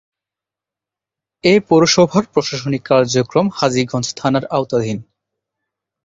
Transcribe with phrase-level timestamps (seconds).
[1.43, 4.99] এ পৌরসভার প্রশাসনিক কার্যক্রম হাজীগঞ্জ থানার আওতাধীন।